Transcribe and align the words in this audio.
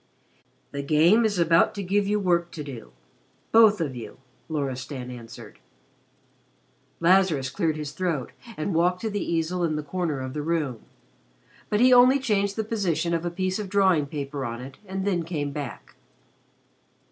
"The 0.71 0.81
Game 0.81 1.23
is 1.25 1.37
about 1.37 1.75
to 1.75 1.83
give 1.83 2.07
you 2.07 2.19
work 2.19 2.49
to 2.53 2.63
do 2.63 2.91
both 3.51 3.79
of 3.79 3.95
you," 3.95 4.17
Loristan 4.49 5.11
answered. 5.11 5.59
Lazarus 6.99 7.51
cleared 7.51 7.75
his 7.77 7.91
throat 7.91 8.31
and 8.57 8.73
walked 8.73 9.01
to 9.01 9.11
the 9.11 9.23
easel 9.23 9.63
in 9.63 9.75
the 9.75 9.83
corner 9.83 10.19
of 10.21 10.33
the 10.33 10.41
room. 10.41 10.81
But 11.69 11.81
he 11.81 11.93
only 11.93 12.17
changed 12.17 12.55
the 12.55 12.63
position 12.63 13.13
of 13.13 13.25
a 13.27 13.29
piece 13.29 13.59
of 13.59 13.69
drawing 13.69 14.07
paper 14.07 14.43
on 14.43 14.59
it 14.59 14.79
and 14.87 15.05
then 15.05 15.21
came 15.21 15.51
back. 15.51 15.93